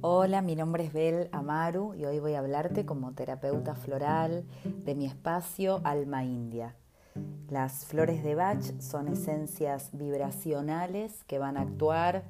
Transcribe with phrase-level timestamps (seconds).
[0.00, 4.94] Hola, mi nombre es Bel Amaru y hoy voy a hablarte como terapeuta floral de
[4.94, 6.76] mi espacio Alma India.
[7.48, 12.22] Las flores de Bach son esencias vibracionales que van a actuar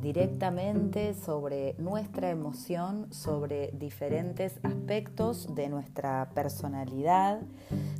[0.00, 7.42] directamente sobre nuestra emoción, sobre diferentes aspectos de nuestra personalidad,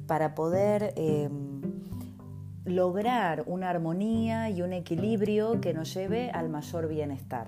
[0.07, 1.50] para poder em,
[2.65, 7.47] lograr una armonía y un equilibrio que nos lleve al mayor bienestar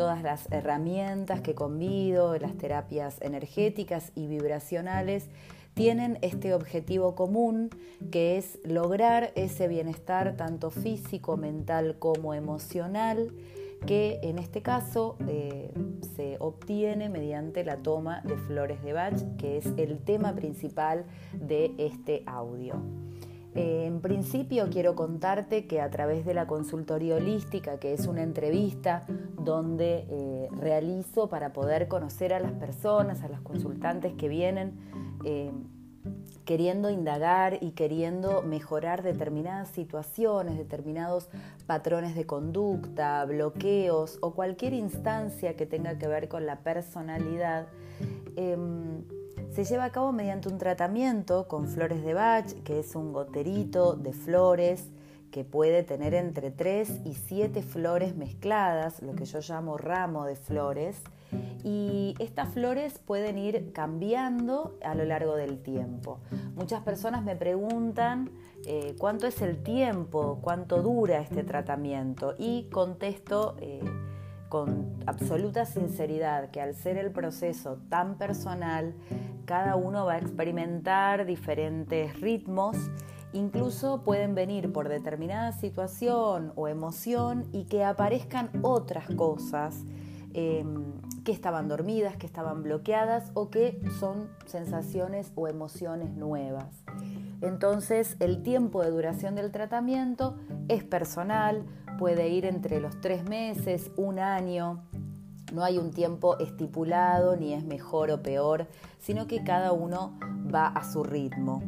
[0.00, 5.28] todas las herramientas que convido, las terapias energéticas y vibracionales,
[5.74, 7.68] tienen este objetivo común
[8.10, 13.30] que es lograr ese bienestar tanto físico, mental como emocional
[13.86, 15.70] que en este caso eh,
[16.16, 21.74] se obtiene mediante la toma de flores de Bach, que es el tema principal de
[21.76, 22.82] este audio.
[23.54, 28.22] Eh, en principio quiero contarte que a través de la consultoría holística, que es una
[28.22, 29.06] entrevista
[29.42, 34.78] donde eh, realizo para poder conocer a las personas, a las consultantes que vienen
[35.24, 35.50] eh,
[36.44, 41.28] queriendo indagar y queriendo mejorar determinadas situaciones, determinados
[41.66, 47.66] patrones de conducta, bloqueos o cualquier instancia que tenga que ver con la personalidad
[48.36, 49.02] em,
[49.52, 53.94] se lleva a cabo mediante un tratamiento con flores de Bach, que es un goterito
[53.94, 54.90] de flores
[55.30, 60.36] que puede tener entre 3 y 7 flores mezcladas, lo que yo llamo ramo de
[60.36, 61.00] flores,
[61.62, 66.18] y estas flores pueden ir cambiando a lo largo del tiempo.
[66.56, 68.30] Muchas personas me preguntan
[68.66, 73.80] eh, cuánto es el tiempo, cuánto dura este tratamiento y contesto eh,
[74.50, 78.94] con absoluta sinceridad que al ser el proceso tan personal,
[79.46, 82.76] cada uno va a experimentar diferentes ritmos,
[83.32, 89.84] incluso pueden venir por determinada situación o emoción y que aparezcan otras cosas
[90.34, 90.84] em,
[91.24, 96.82] que estaban dormidas, que estaban bloqueadas o que son sensaciones o emociones nuevas.
[97.40, 100.36] Entonces el tiempo de duración del tratamiento
[100.68, 101.64] es personal,
[102.00, 104.82] puede ir entre los tres meses, un año,
[105.52, 108.68] no hay un tiempo estipulado ni es mejor o peor,
[108.98, 110.18] sino que cada uno
[110.52, 111.62] va a su ritmo.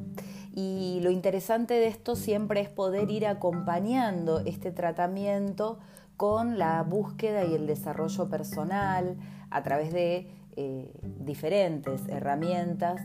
[0.54, 5.78] Y lo interesante de esto siempre es poder ir acompañando este tratamiento
[6.16, 9.19] con la búsqueda y el desarrollo personal
[9.50, 13.03] a través de eh, diferentes herramientas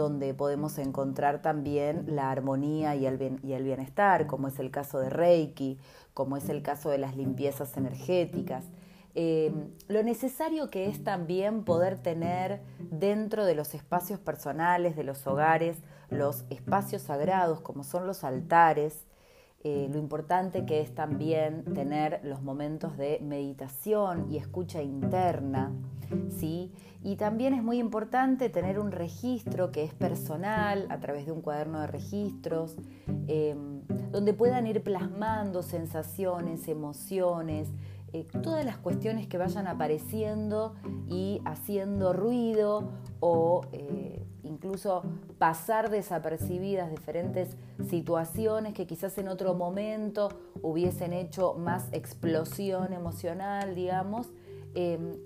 [0.00, 5.78] donde podemos encontrar también la armonía y el, bienestar, como es el caso de Reiki,
[6.14, 8.64] como es el caso de las limpiezas energéticas.
[9.14, 9.52] Eh,
[9.88, 15.78] lo necesario que es también poder tener dentro de los espacios personales, de los hogares,
[16.10, 19.06] los espacios sagrados como son los altares,
[19.62, 25.70] eh, lo importante que es también tener los momentos de meditación y escucha interna,
[26.28, 26.72] ¿sí?
[27.02, 31.40] Y también es muy importante tener un registro que es personal a través de un
[31.40, 32.76] cuaderno de registros,
[33.26, 33.56] eh,
[34.10, 37.68] donde puedan ir plasmando sensaciones, emociones,
[38.12, 40.74] eh, todas las cuestiones que vayan apareciendo
[41.08, 45.04] y haciendo ruido o eh, incluso
[45.38, 47.56] pasar desapercibidas diferentes
[47.88, 50.28] situaciones que quizás en otro momento
[50.60, 54.28] hubiesen hecho más explosión emocional, digamos,
[54.74, 55.16] em,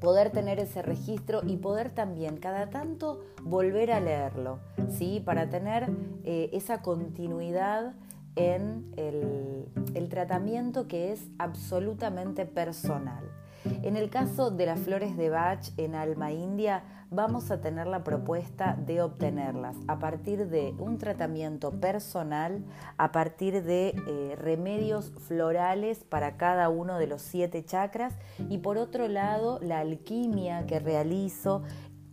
[0.00, 4.58] poder tener ese registro y poder también cada tanto volver a leerlo,
[4.88, 5.22] ¿sí?
[5.24, 5.90] para tener
[6.24, 7.94] eh, esa continuidad
[8.36, 13.30] en el, tratamiento que es absolutamente personal.
[13.64, 18.04] En el caso de las flores de Bach en Alma India, vamos a tener la
[18.04, 22.64] propuesta de obtenerlas a partir de un tratamiento personal,
[22.96, 28.14] a partir de eh, remedios florales para cada uno de los siete chakras
[28.48, 31.62] y por otro lado la alquimia que realizo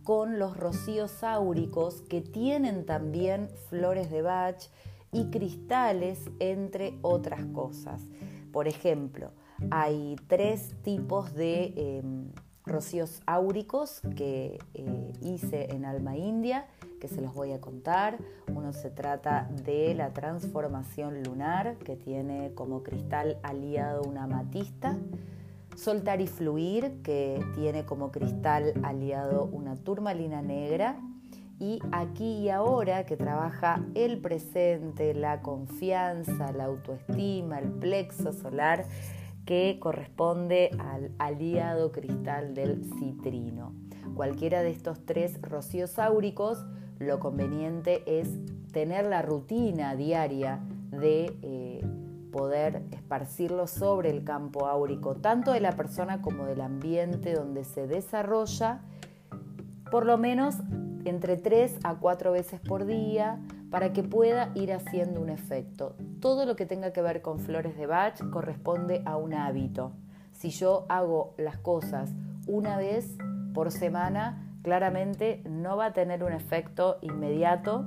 [0.02, 4.68] con los rocíos áuricos que tienen también flores de Bach
[5.12, 8.02] y cristales, entre otras cosas.
[8.52, 9.32] Por ejemplo,
[9.70, 12.30] hay tres tipos de em,
[12.64, 16.66] rocíos áuricos que eh, hice en Alma India,
[17.00, 18.18] que se los voy a contar.
[18.54, 24.96] Uno se trata de la transformación lunar, que tiene como cristal aliado una amatista.
[25.76, 30.98] Soltar y fluir, que tiene como cristal aliado una turmalina negra
[31.60, 38.86] y aquí y ahora que trabaja el presente, la confianza, la autoestima, el plexo solar
[39.48, 43.72] que corresponde al aliado cristal del citrino.
[44.14, 46.66] Cualquiera de estos tres rocíos áuricos,
[46.98, 48.28] lo conveniente es
[48.72, 50.60] tener la rutina diaria
[50.90, 51.82] de eh,
[52.30, 57.86] poder esparcirlo sobre el campo áurico, tanto de la persona como del ambiente donde se
[57.86, 58.82] desarrolla,
[59.90, 60.56] por lo menos
[61.06, 65.96] entre 3 a 4 veces por día para que pueda ir haciendo un efecto.
[66.20, 69.92] Todo lo que tenga que ver con flores de Bach corresponde a un hábito.
[70.32, 72.10] Si yo hago las cosas
[72.46, 73.16] una vez
[73.52, 77.86] por semana, claramente no va a tener un efecto inmediato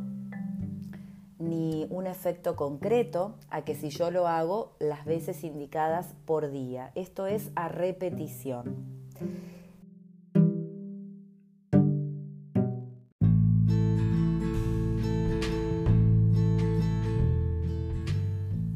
[1.40, 6.92] ni un efecto concreto a que si yo lo hago las veces indicadas por día.
[6.94, 9.02] Esto es a repetición.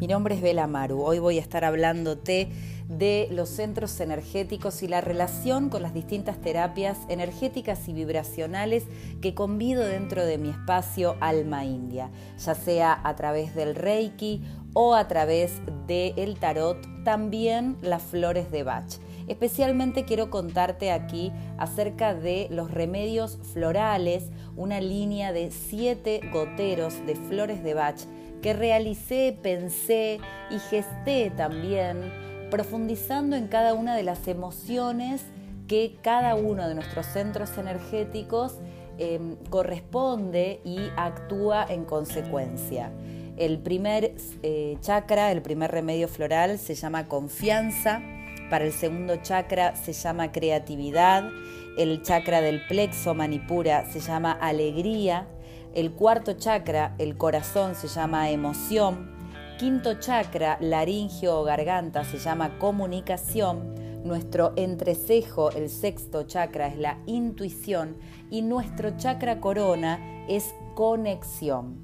[0.05, 1.01] Mi nombre es Bela Maru.
[1.01, 2.49] Hoy voy a estar hablándote
[2.87, 8.83] de los centros energéticos y la relación con las distintas terapias energéticas y vibracionales
[9.19, 14.43] que convido dentro de mi espacio Alma India, ya sea a través del Reiki
[14.73, 15.53] o a través
[15.87, 18.99] del tarot, también las flores de Bach.
[19.27, 27.15] Especialmente quiero contarte aquí acerca de los remedios florales, una línea de siete goteros de
[27.15, 28.01] flores de Bach
[28.41, 32.11] que realicé, pensé y gesté también
[32.49, 35.23] profundizando en cada una de las emociones
[35.67, 38.59] que cada uno de nuestros centros energéticos
[38.97, 42.91] em, corresponde y actúa en consecuencia.
[43.37, 48.01] El primer eh, chakra, el primer remedio floral se llama confianza,
[48.49, 51.29] para el segundo chakra se llama creatividad,
[51.77, 55.27] el chakra del plexo manipura se llama alegría,
[55.75, 59.15] el cuarto chakra, el corazón, se llama emoción,
[59.57, 63.73] Quinto chakra, laringio o garganta, se llama comunicación.
[64.03, 67.95] Nuestro entrecejo, el sexto chakra, es la intuición.
[68.29, 71.83] Y nuestro chakra corona es conexión.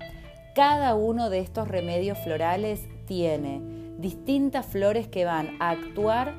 [0.54, 3.62] Cada uno de estos remedios florales tiene
[4.00, 6.36] distintas flores que van a actuar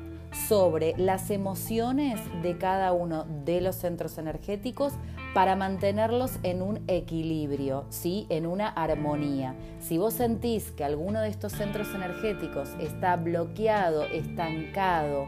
[0.47, 4.93] sobre las emociones de cada uno de los centros energéticos
[5.33, 8.27] para mantenerlos en un equilibrio, ¿sí?
[8.29, 9.55] en una armonía.
[9.79, 15.25] Si vos sentís que alguno de estos centros energéticos está bloqueado, estancado,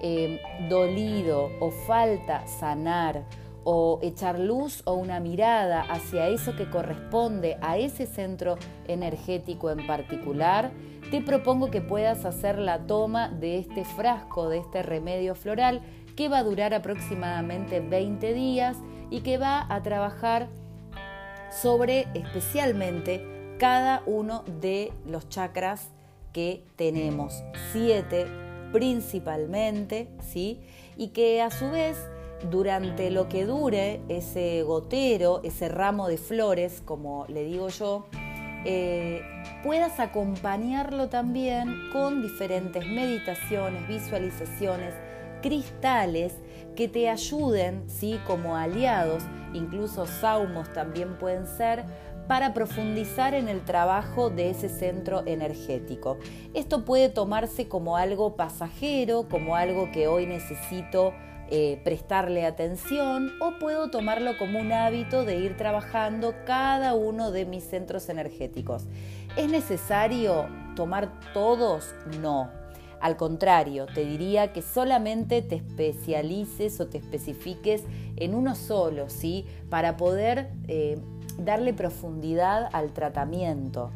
[0.00, 3.24] eh, dolido o falta sanar,
[3.70, 8.56] o echar luz o una mirada hacia eso que corresponde a ese centro
[8.86, 10.70] energético en particular,
[11.10, 15.82] te propongo que puedas hacer la toma de este frasco, de este remedio floral,
[16.18, 18.76] que va a durar aproximadamente 20 días
[19.08, 20.48] y que va a trabajar
[21.52, 23.24] sobre especialmente
[23.60, 25.90] cada uno de los chakras
[26.32, 28.26] que tenemos, siete
[28.72, 30.60] principalmente, ¿sí?
[30.96, 31.96] Y que a su vez
[32.50, 38.06] durante lo que dure ese gotero, ese ramo de flores, como le digo yo,
[38.64, 39.22] eh,
[39.62, 44.94] puedas acompañarlo también con diferentes meditaciones, visualizaciones,
[45.40, 46.34] cristales
[46.76, 48.20] que te ayuden, ¿sí?
[48.26, 51.84] como aliados, incluso saumos también pueden ser,
[52.28, 56.18] para profundizar en el trabajo de ese centro energético.
[56.54, 61.14] Esto puede tomarse como algo pasajero, como algo que hoy necesito
[61.50, 67.46] eh, prestarle atención o puedo tomarlo como un hábito de ir trabajando cada uno de
[67.46, 68.84] mis centros energéticos.
[69.34, 70.46] ¿Es necesario
[70.76, 71.94] tomar todos?
[72.20, 72.50] No.
[73.00, 77.84] Al contrario, te diría que solamente te especialices o te especifiques
[78.16, 79.46] en uno solo, ¿sí?
[79.70, 80.98] Para poder eh,
[81.38, 83.90] darle profundidad al tratamiento.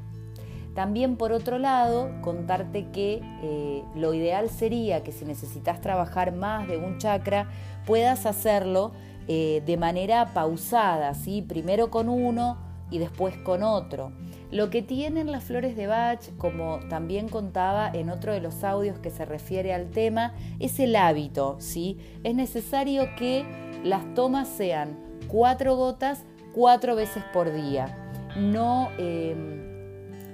[0.74, 6.66] También por otro lado, contarte que eh, lo ideal sería que si necesitas trabajar más
[6.66, 7.48] de un chakra,
[7.84, 8.92] puedas hacerlo
[9.28, 11.42] eh, de manera pausada, ¿sí?
[11.42, 12.56] primero con uno
[12.90, 14.12] y después con otro.
[14.52, 18.98] Lo que tienen las flores de Bach, como también contaba en otro de los audios
[18.98, 21.56] que se refiere al tema, es el hábito.
[21.58, 21.98] ¿sí?
[22.22, 23.46] Es necesario que
[23.82, 28.12] las tomas sean cuatro gotas cuatro veces por día.
[28.36, 28.90] No.
[28.98, 29.72] Em,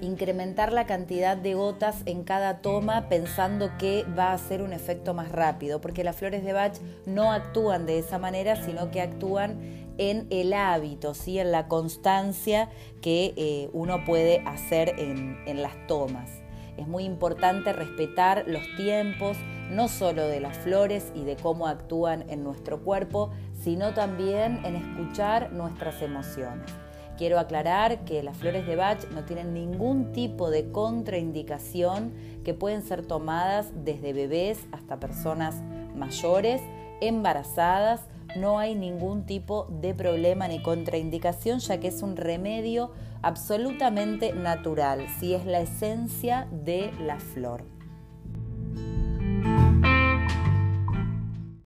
[0.00, 5.12] incrementar la cantidad de gotas en cada toma pensando que va a ser un efecto
[5.12, 9.58] más rápido, porque las flores de Bach no actúan de esa manera, sino que actúan
[9.98, 11.38] en el hábito, ¿sí?
[11.38, 12.70] en la constancia
[13.02, 16.30] que eh, uno puede hacer en, en las tomas.
[16.76, 19.36] Es muy importante respetar los tiempos,
[19.70, 24.76] no solo de las flores y de cómo actúan en nuestro cuerpo, sino también en
[24.76, 26.70] escuchar nuestras emociones.
[27.18, 32.12] Quiero aclarar que las flores de Bach no tienen ningún tipo de contraindicación
[32.44, 35.56] que pueden ser tomadas desde bebés hasta personas
[35.96, 36.62] mayores,
[37.00, 38.02] embarazadas.
[38.36, 42.92] No hay ningún tipo de problema ni contraindicación ya que es un remedio
[43.22, 47.77] absolutamente natural, si es la esencia de la flor.